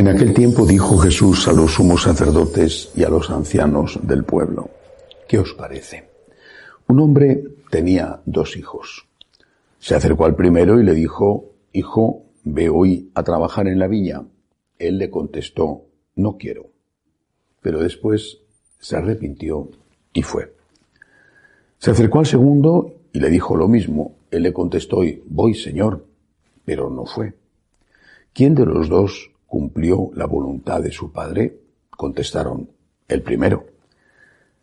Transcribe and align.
En 0.00 0.08
aquel 0.08 0.32
tiempo 0.32 0.64
dijo 0.64 0.96
Jesús 0.96 1.46
a 1.46 1.52
los 1.52 1.74
sumos 1.74 2.04
sacerdotes 2.04 2.90
y 2.96 3.04
a 3.04 3.10
los 3.10 3.28
ancianos 3.28 3.98
del 4.02 4.24
pueblo, 4.24 4.70
¿qué 5.28 5.38
os 5.38 5.52
parece? 5.52 6.08
Un 6.88 7.00
hombre 7.00 7.44
tenía 7.70 8.22
dos 8.24 8.56
hijos. 8.56 9.06
Se 9.78 9.94
acercó 9.94 10.24
al 10.24 10.36
primero 10.36 10.80
y 10.80 10.84
le 10.84 10.94
dijo, 10.94 11.50
Hijo, 11.74 12.22
ve 12.44 12.70
hoy 12.70 13.10
a 13.14 13.22
trabajar 13.24 13.68
en 13.68 13.78
la 13.78 13.88
viña. 13.88 14.24
Él 14.78 14.96
le 14.96 15.10
contestó, 15.10 15.82
No 16.16 16.38
quiero. 16.38 16.70
Pero 17.60 17.78
después 17.78 18.38
se 18.78 18.96
arrepintió 18.96 19.68
y 20.14 20.22
fue. 20.22 20.54
Se 21.76 21.90
acercó 21.90 22.20
al 22.20 22.26
segundo 22.26 22.94
y 23.12 23.20
le 23.20 23.28
dijo 23.28 23.54
lo 23.54 23.68
mismo. 23.68 24.14
Él 24.30 24.44
le 24.44 24.54
contestó, 24.54 25.02
Voy, 25.26 25.52
Señor, 25.52 26.06
pero 26.64 26.88
no 26.88 27.04
fue. 27.04 27.34
¿Quién 28.32 28.54
de 28.54 28.64
los 28.64 28.88
dos 28.88 29.29
cumplió 29.50 30.10
la 30.14 30.26
voluntad 30.26 30.80
de 30.80 30.92
su 30.92 31.10
padre? 31.10 31.58
Contestaron, 31.90 32.70
el 33.08 33.22
primero. 33.22 33.66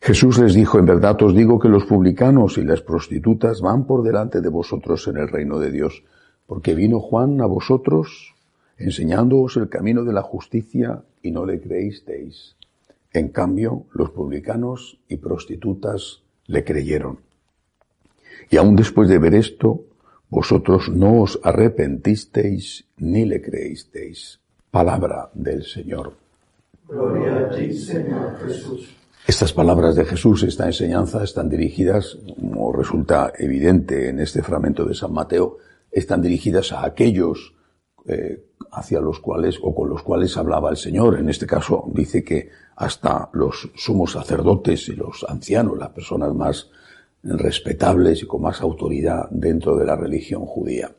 Jesús 0.00 0.38
les 0.38 0.54
dijo, 0.54 0.78
en 0.78 0.86
verdad 0.86 1.22
os 1.22 1.34
digo 1.34 1.58
que 1.58 1.68
los 1.68 1.84
publicanos 1.84 2.56
y 2.56 2.64
las 2.64 2.80
prostitutas 2.80 3.60
van 3.60 3.84
por 3.84 4.02
delante 4.02 4.40
de 4.40 4.48
vosotros 4.48 5.06
en 5.06 5.18
el 5.18 5.28
reino 5.28 5.58
de 5.58 5.70
Dios, 5.70 6.02
porque 6.46 6.74
vino 6.74 6.98
Juan 6.98 7.42
a 7.42 7.46
vosotros 7.46 8.34
enseñándoos 8.78 9.58
el 9.58 9.68
camino 9.68 10.02
de 10.02 10.14
la 10.14 10.22
justicia 10.22 11.02
y 11.22 11.30
no 11.30 11.44
le 11.44 11.60
creísteis. 11.60 12.56
En 13.12 13.28
cambio, 13.28 13.84
los 13.92 14.08
publicanos 14.10 14.98
y 15.08 15.18
prostitutas 15.18 16.22
le 16.46 16.64
creyeron. 16.64 17.18
Y 18.48 18.56
aun 18.56 18.76
después 18.76 19.10
de 19.10 19.18
ver 19.18 19.34
esto, 19.34 19.84
vosotros 20.30 20.88
no 20.88 21.20
os 21.20 21.38
arrepentisteis 21.42 22.86
ni 22.96 23.26
le 23.26 23.42
creísteis. 23.42 24.40
Palabra 24.70 25.30
del 25.34 25.64
Señor. 25.64 26.12
Gloria 26.88 27.36
a 27.36 27.50
ti, 27.50 27.72
Señor 27.72 28.38
Jesús. 28.46 28.96
Estas 29.26 29.52
palabras 29.52 29.96
de 29.96 30.04
Jesús, 30.04 30.42
esta 30.42 30.66
enseñanza, 30.66 31.22
están 31.22 31.48
dirigidas, 31.48 32.18
como 32.38 32.72
resulta 32.72 33.32
evidente 33.38 34.08
en 34.08 34.20
este 34.20 34.42
fragmento 34.42 34.84
de 34.84 34.94
San 34.94 35.12
Mateo, 35.12 35.58
están 35.90 36.22
dirigidas 36.22 36.72
a 36.72 36.84
aquellos 36.84 37.54
eh, 38.06 38.44
hacia 38.72 39.00
los 39.00 39.20
cuales 39.20 39.58
o 39.62 39.74
con 39.74 39.88
los 39.88 40.02
cuales 40.02 40.36
hablaba 40.36 40.70
el 40.70 40.76
Señor. 40.76 41.18
En 41.18 41.28
este 41.28 41.46
caso 41.46 41.84
dice 41.92 42.24
que 42.24 42.50
hasta 42.76 43.28
los 43.32 43.70
sumos 43.74 44.12
sacerdotes 44.12 44.88
y 44.88 44.96
los 44.96 45.24
ancianos, 45.28 45.78
las 45.78 45.90
personas 45.90 46.34
más 46.34 46.70
respetables 47.22 48.22
y 48.22 48.26
con 48.26 48.42
más 48.42 48.60
autoridad 48.60 49.28
dentro 49.30 49.76
de 49.76 49.84
la 49.84 49.96
religión 49.96 50.46
judía. 50.46 50.90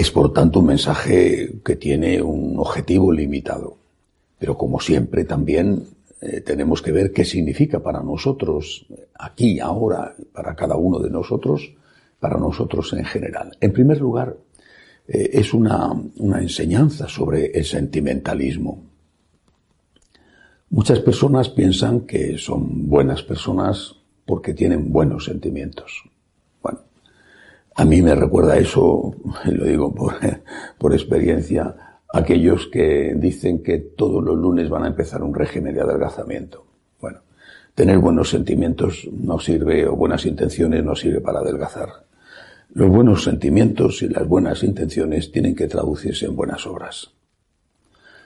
Es 0.00 0.10
por 0.10 0.32
tanto 0.32 0.60
un 0.60 0.66
mensaje 0.68 1.60
que 1.62 1.76
tiene 1.76 2.22
un 2.22 2.58
objetivo 2.58 3.12
limitado. 3.12 3.76
Pero 4.38 4.56
como 4.56 4.80
siempre 4.80 5.26
también 5.26 5.88
eh, 6.22 6.40
tenemos 6.40 6.80
que 6.80 6.90
ver 6.90 7.12
qué 7.12 7.22
significa 7.22 7.80
para 7.80 8.02
nosotros, 8.02 8.86
aquí, 9.18 9.60
ahora, 9.60 10.16
para 10.32 10.56
cada 10.56 10.76
uno 10.76 11.00
de 11.00 11.10
nosotros, 11.10 11.74
para 12.18 12.38
nosotros 12.38 12.94
en 12.94 13.04
general. 13.04 13.54
En 13.60 13.74
primer 13.74 14.00
lugar, 14.00 14.38
eh, 15.06 15.32
es 15.34 15.52
una, 15.52 15.92
una 16.16 16.40
enseñanza 16.40 17.06
sobre 17.06 17.50
el 17.50 17.66
sentimentalismo. 17.66 18.82
Muchas 20.70 21.00
personas 21.00 21.50
piensan 21.50 22.06
que 22.06 22.38
son 22.38 22.88
buenas 22.88 23.22
personas 23.22 23.96
porque 24.24 24.54
tienen 24.54 24.90
buenos 24.90 25.26
sentimientos. 25.26 26.09
A 27.80 27.84
mí 27.86 28.02
me 28.02 28.14
recuerda 28.14 28.58
eso, 28.58 29.14
lo 29.46 29.64
digo 29.64 29.94
por, 29.94 30.12
por 30.78 30.92
experiencia, 30.92 32.02
aquellos 32.12 32.66
que 32.66 33.14
dicen 33.16 33.62
que 33.62 33.78
todos 33.78 34.22
los 34.22 34.36
lunes 34.36 34.68
van 34.68 34.84
a 34.84 34.88
empezar 34.88 35.22
un 35.22 35.34
régimen 35.34 35.74
de 35.74 35.80
adelgazamiento. 35.80 36.66
Bueno, 37.00 37.20
tener 37.74 37.96
buenos 37.96 38.28
sentimientos 38.28 39.08
no 39.10 39.38
sirve, 39.38 39.86
o 39.86 39.96
buenas 39.96 40.26
intenciones 40.26 40.84
no 40.84 40.94
sirve 40.94 41.22
para 41.22 41.38
adelgazar. 41.38 41.88
Los 42.74 42.90
buenos 42.90 43.24
sentimientos 43.24 44.02
y 44.02 44.10
las 44.10 44.28
buenas 44.28 44.62
intenciones 44.62 45.32
tienen 45.32 45.56
que 45.56 45.66
traducirse 45.66 46.26
en 46.26 46.36
buenas 46.36 46.66
obras. 46.66 47.12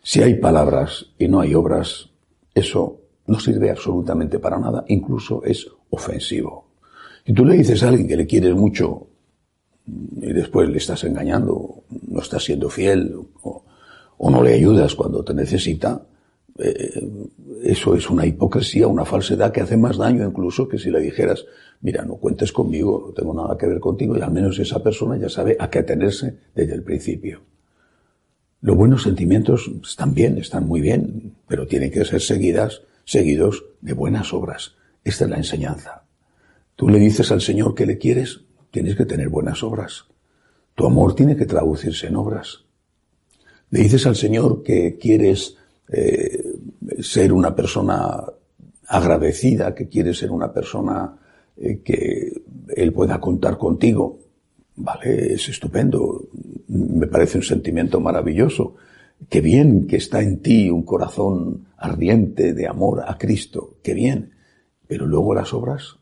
Si 0.00 0.22
hay 0.22 0.34
palabras 0.34 1.06
y 1.18 1.26
no 1.26 1.40
hay 1.40 1.56
obras, 1.56 2.08
eso 2.54 3.00
no 3.26 3.40
sirve 3.40 3.68
absolutamente 3.68 4.38
para 4.38 4.60
nada, 4.60 4.84
incluso 4.86 5.42
es 5.42 5.66
ofensivo. 5.90 6.68
Y 7.26 7.32
tú 7.32 7.44
le 7.44 7.56
dices 7.56 7.82
a 7.82 7.88
alguien 7.88 8.06
que 8.06 8.16
le 8.16 8.28
quieres 8.28 8.54
mucho 8.54 9.08
y 9.86 10.32
después 10.32 10.68
le 10.68 10.78
estás 10.78 11.04
engañando, 11.04 11.82
no 12.08 12.20
estás 12.20 12.44
siendo 12.44 12.68
fiel 12.68 13.14
o, 13.42 13.64
no 14.30 14.42
le 14.42 14.54
ayudas 14.54 14.94
cuando 14.94 15.24
te 15.24 15.34
necesita, 15.34 16.02
eh, 16.58 17.08
eso 17.62 17.94
es 17.94 18.08
una 18.10 18.26
hipocresía, 18.26 18.86
una 18.86 19.04
falsedad 19.04 19.50
que 19.50 19.62
hace 19.62 19.76
más 19.76 19.96
daño 19.96 20.26
incluso 20.26 20.68
que 20.68 20.78
si 20.78 20.90
le 20.90 21.00
dijeras, 21.00 21.44
mira, 21.80 22.04
no 22.04 22.16
cuentes 22.16 22.52
conmigo, 22.52 23.04
no 23.06 23.12
tengo 23.12 23.34
nada 23.34 23.56
que 23.56 23.66
ver 23.66 23.80
contigo 23.80 24.16
y 24.16 24.20
al 24.20 24.30
menos 24.30 24.58
esa 24.58 24.82
persona 24.82 25.16
ya 25.16 25.28
sabe 25.28 25.56
a 25.58 25.70
qué 25.70 25.80
atenerse 25.80 26.38
desde 26.54 26.74
el 26.74 26.82
principio. 26.82 27.40
Los 28.62 28.76
buenos 28.76 29.04
sentimientos 29.04 29.70
están 29.82 30.12
bien, 30.12 30.36
están 30.36 30.66
muy 30.66 30.82
bien, 30.82 31.34
pero 31.48 31.66
tienen 31.66 31.90
que 31.90 32.04
ser 32.04 32.20
seguidas, 32.20 32.82
seguidos 33.04 33.64
de 33.80 33.94
buenas 33.94 34.34
obras. 34.34 34.74
Esta 35.02 35.24
es 35.24 35.30
la 35.30 35.38
enseñanza. 35.38 36.04
Tú 36.76 36.88
le 36.88 36.98
dices 36.98 37.32
al 37.32 37.40
Señor 37.40 37.74
que 37.74 37.86
le 37.86 37.96
quieres, 37.96 38.42
tienes 38.70 38.96
que 38.96 39.06
tener 39.06 39.28
buenas 39.28 39.62
obras. 39.62 40.06
Tu 40.74 40.86
amor 40.86 41.14
tiene 41.14 41.36
que 41.36 41.46
traducirse 41.46 42.06
en 42.06 42.16
obras. 42.16 42.64
Le 43.70 43.80
dices 43.80 44.06
al 44.06 44.16
Señor 44.16 44.62
que 44.62 44.96
quieres 44.98 45.56
eh, 45.88 46.42
ser 47.00 47.32
una 47.32 47.54
persona 47.54 48.24
agradecida, 48.86 49.74
que 49.74 49.88
quieres 49.88 50.18
ser 50.18 50.30
una 50.30 50.52
persona 50.52 51.16
eh, 51.56 51.80
que 51.84 52.42
Él 52.74 52.92
pueda 52.92 53.20
contar 53.20 53.58
contigo. 53.58 54.18
Vale, 54.76 55.34
es 55.34 55.48
estupendo. 55.48 56.28
Me 56.68 57.06
parece 57.06 57.38
un 57.38 57.44
sentimiento 57.44 58.00
maravilloso. 58.00 58.76
Qué 59.28 59.40
bien 59.40 59.86
que 59.86 59.96
está 59.96 60.22
en 60.22 60.40
ti 60.40 60.70
un 60.70 60.82
corazón 60.82 61.66
ardiente 61.76 62.54
de 62.54 62.66
amor 62.66 63.04
a 63.06 63.18
Cristo. 63.18 63.74
Qué 63.82 63.94
bien. 63.94 64.32
Pero 64.88 65.06
luego 65.06 65.34
las 65.34 65.54
obras, 65.54 65.99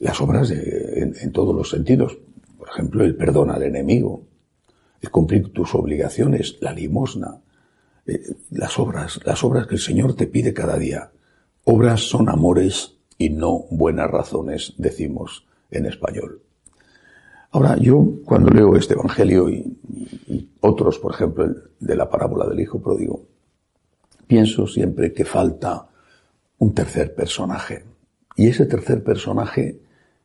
las 0.00 0.20
obras 0.20 0.48
de, 0.48 1.14
en, 1.20 1.32
todos 1.32 1.54
los 1.54 1.70
sentidos. 1.70 2.18
Por 2.58 2.68
ejemplo, 2.68 3.04
el 3.04 3.14
perdón 3.14 3.50
al 3.50 3.62
enemigo, 3.62 4.24
el 5.00 5.10
cumplir 5.10 5.52
tus 5.52 5.74
obligaciones, 5.74 6.56
la 6.60 6.72
limosna, 6.72 7.40
eh, 8.06 8.20
las 8.50 8.78
obras, 8.78 9.20
las 9.24 9.44
obras 9.44 9.66
que 9.66 9.76
el 9.76 9.80
Señor 9.80 10.14
te 10.14 10.26
pide 10.26 10.52
cada 10.52 10.76
día. 10.76 11.10
Obras 11.64 12.00
son 12.00 12.28
amores 12.28 12.96
y 13.18 13.30
no 13.30 13.66
buenas 13.70 14.10
razones, 14.10 14.74
decimos 14.78 15.46
en 15.70 15.86
español. 15.86 16.42
Ahora, 17.52 17.76
yo 17.76 18.14
cuando 18.24 18.50
leo 18.50 18.76
este 18.76 18.94
Evangelio 18.94 19.48
y, 19.48 19.78
y 20.28 20.50
otros, 20.60 20.98
por 20.98 21.12
ejemplo, 21.12 21.44
el 21.44 21.62
de 21.78 21.96
la 21.96 22.08
parábola 22.08 22.46
del 22.46 22.60
Hijo 22.60 22.80
Pródigo, 22.80 23.26
pienso 24.26 24.66
siempre 24.66 25.12
que 25.12 25.24
falta 25.24 25.88
un 26.58 26.72
tercer 26.72 27.14
personaje. 27.14 27.84
Y 28.36 28.48
ese 28.48 28.64
tercer 28.66 29.02
personaje, 29.02 29.80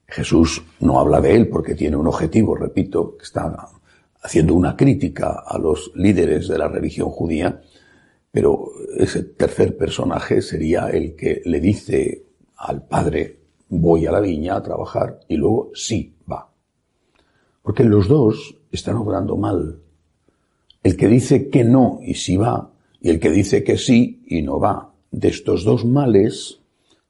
Jesús 0.08 0.64
no 0.80 1.00
habla 1.00 1.20
de 1.22 1.36
él 1.36 1.48
porque 1.48 1.76
tiene 1.76 1.98
un 1.98 2.08
objetivo, 2.08 2.56
repito, 2.56 3.18
que 3.18 3.24
está 3.24 3.70
haciendo 4.22 4.54
una 4.54 4.76
crítica 4.76 5.44
a 5.46 5.58
los 5.58 5.92
líderes 5.96 6.48
de 6.48 6.58
la 6.58 6.68
religión 6.68 7.10
judía, 7.10 7.62
pero 8.32 8.70
ese 8.98 9.24
tercer 9.24 9.78
personaje 9.78 10.42
sería 10.42 10.90
el 10.90 11.16
que 11.16 11.42
le 11.46 11.60
dice 11.60 12.26
al 12.58 12.86
padre, 12.86 13.40
voy 13.70 14.06
a 14.06 14.12
la 14.12 14.20
viña 14.20 14.56
a 14.56 14.64
trabajar, 14.64 15.20
y 15.28 15.38
luego 15.38 15.72
sí 15.74 16.16
va. 16.30 16.50
Porque 17.62 17.84
los 17.84 18.08
dos 18.08 18.58
están 18.72 18.98
obrando 18.98 19.38
mal. 19.38 19.80
El 20.84 20.98
que 20.98 21.08
dice 21.08 21.50
que 21.50 21.64
no 21.64 22.00
y 22.02 22.14
sí 22.16 22.38
va, 22.38 22.72
y 23.02 23.10
el 23.10 23.20
que 23.20 23.32
dice 23.32 23.64
que 23.64 23.78
sí 23.78 24.24
y 24.28 24.42
no 24.42 24.60
va. 24.60 24.94
De 25.12 25.30
estos 25.30 25.64
dos 25.64 25.86
males, 25.86 26.60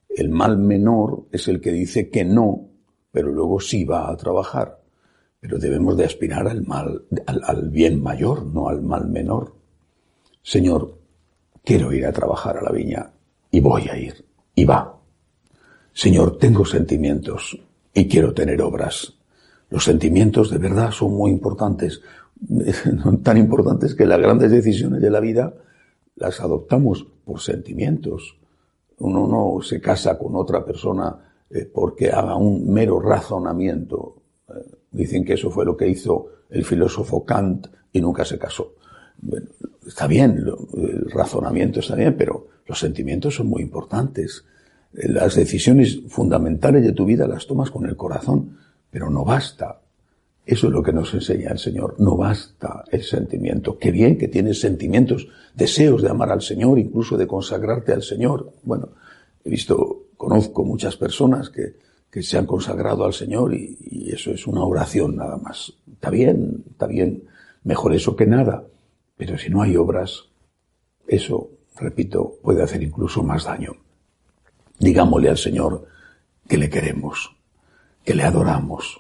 el 0.10 0.30
mal 0.30 0.58
menor 0.58 1.26
es 1.32 1.48
el 1.48 1.60
que 1.60 1.72
dice 1.72 2.10
que 2.10 2.24
no, 2.24 2.70
pero 3.16 3.32
luego 3.32 3.62
sí 3.62 3.86
va 3.86 4.12
a 4.12 4.18
trabajar. 4.18 4.78
Pero 5.40 5.58
debemos 5.58 5.96
de 5.96 6.04
aspirar 6.04 6.50
al 6.50 6.68
mal, 6.68 7.06
al, 7.26 7.42
al 7.46 7.70
bien 7.70 8.04
mayor, 8.04 8.46
no 8.46 8.68
al 8.68 8.82
mal 8.82 9.08
menor. 9.08 9.56
Señor, 10.44 10.98
quiero 11.64 11.94
ir 11.94 12.06
a 12.06 12.12
trabajar 12.12 12.58
a 12.58 12.62
la 12.62 12.74
viña 12.74 13.10
y 13.50 13.62
voy 13.62 13.88
a 13.88 13.98
ir. 13.98 14.26
Y 14.54 14.66
va. 14.66 15.00
Señor, 15.94 16.38
tengo 16.38 16.66
sentimientos 16.66 17.58
y 17.94 18.06
quiero 18.10 18.34
tener 18.34 18.62
obras. 18.62 19.14
Los 19.70 19.86
sentimientos 19.86 20.52
de 20.52 20.58
verdad 20.58 20.92
son 20.92 21.14
muy 21.14 21.32
importantes, 21.32 22.02
tan 23.24 23.38
importantes 23.38 23.96
que 23.96 24.06
las 24.06 24.20
grandes 24.20 24.52
decisiones 24.52 25.02
de 25.02 25.10
la 25.10 25.22
vida 25.22 25.54
las 26.18 26.42
adoptamos 26.42 27.08
por 27.24 27.40
sentimientos. 27.40 28.38
Uno 28.98 29.26
no 29.26 29.64
se 29.64 29.80
casa 29.80 30.18
con 30.18 30.36
otra 30.36 30.66
persona 30.66 31.18
eh, 31.50 31.70
porque 31.72 32.10
haga 32.10 32.36
un 32.36 32.72
mero 32.72 33.00
razonamiento. 33.00 34.22
Eh, 34.50 34.54
dicen 34.92 35.24
que 35.24 35.34
eso 35.34 35.50
fue 35.50 35.66
lo 35.66 35.76
que 35.76 35.88
hizo 35.88 36.28
el 36.50 36.64
filósofo 36.66 37.26
Kant 37.26 37.68
y 37.92 38.02
nunca 38.02 38.26
se 38.26 38.38
casó. 38.38 38.76
Está 39.86 40.08
bien, 40.08 40.44
el 40.74 41.10
razonamiento 41.12 41.80
está 41.80 41.96
bien, 41.96 42.16
pero 42.18 42.48
los 42.66 42.80
sentimientos 42.80 43.36
son 43.36 43.48
muy 43.48 43.62
importantes. 43.62 44.46
Eh, 44.94 45.10
las 45.10 45.36
decisiones 45.36 46.02
fundamentales 46.10 46.84
de 46.84 46.94
tu 46.94 47.06
vida 47.06 47.28
las 47.28 47.48
tomas 47.48 47.72
con 47.72 47.86
el 47.86 47.96
corazón, 47.96 48.58
pero 48.90 49.10
no 49.10 49.24
basta. 49.24 49.82
Eso 50.46 50.68
es 50.68 50.74
lo 50.74 50.84
que 50.84 50.94
nos 50.94 51.14
enseña 51.14 51.52
el 51.52 51.58
Señor. 51.58 51.96
No 52.00 52.18
basta 52.18 52.84
el 52.92 53.04
sentimiento. 53.04 53.80
Qué 53.80 53.92
bien 53.92 54.18
que 54.18 54.28
tienes 54.28 54.60
sentimientos, 54.60 55.28
deseos 55.56 56.04
de 56.04 56.10
amar 56.10 56.32
al 56.32 56.42
Señor, 56.42 56.78
incluso 56.78 57.18
de 57.18 57.26
consagrarte 57.26 57.94
al 57.94 58.04
Señor. 58.04 58.54
Bueno, 58.64 58.90
he 59.44 59.50
visto, 59.50 60.05
conozco 60.26 60.64
muchas 60.64 60.98
personas 60.98 61.52
que, 61.52 61.76
que 62.10 62.24
se 62.24 62.40
han 62.40 62.48
consagrado 62.48 63.06
al 63.06 63.14
Señor 63.14 63.54
y, 63.54 64.10
eso 64.12 64.32
es 64.32 64.48
una 64.48 64.64
oración 64.64 65.16
nada 65.16 65.38
más. 65.38 65.74
Está 65.92 66.10
bien, 66.10 66.64
está 66.72 66.88
bien. 66.88 67.26
Mejor 67.64 67.94
eso 67.94 68.16
que 68.16 68.26
nada. 68.26 68.64
Pero 69.18 69.38
si 69.38 69.50
no 69.50 69.62
hay 69.62 69.76
obras, 69.76 70.24
eso, 71.08 71.50
repito, 71.76 72.40
puede 72.42 72.64
hacer 72.64 72.82
incluso 72.82 73.22
más 73.22 73.44
daño. 73.44 73.74
Digámosle 74.80 75.30
al 75.30 75.38
Señor 75.38 75.86
que 76.48 76.58
le 76.58 76.70
queremos, 76.72 77.36
que 78.04 78.16
le 78.16 78.24
adoramos, 78.24 79.00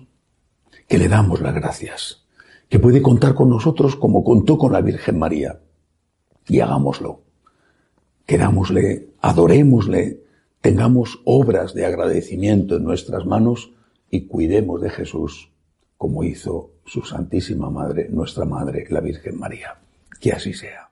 que 0.87 0.99
le 0.99 1.07
damos 1.07 1.41
las 1.41 1.55
gracias, 1.55 2.25
que 2.69 2.77
puede 2.77 3.01
contar 3.01 3.33
con 3.33 3.49
nosotros 3.49 3.95
como 3.95 4.23
contó 4.23 4.59
con 4.59 4.73
la 4.73 4.81
Virgen 4.81 5.17
María. 5.17 5.59
Y 6.47 6.59
hagámoslo. 6.59 7.21
Querámosle, 8.27 9.09
adorémosle, 9.21 10.24
tengamos 10.65 11.21
obras 11.25 11.75
de 11.75 11.85
agradecimiento 11.85 12.77
en 12.77 12.83
nuestras 12.85 13.23
manos 13.23 13.69
y 14.09 14.25
cuidemos 14.25 14.81
de 14.81 14.89
Jesús 14.89 15.51
como 15.95 16.23
hizo 16.23 16.71
su 16.87 17.03
Santísima 17.03 17.69
Madre, 17.69 18.07
nuestra 18.09 18.45
Madre, 18.45 18.87
la 18.89 18.99
Virgen 18.99 19.37
María. 19.37 19.77
Que 20.19 20.31
así 20.31 20.53
sea. 20.53 20.84